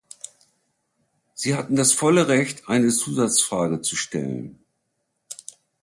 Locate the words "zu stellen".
3.83-4.65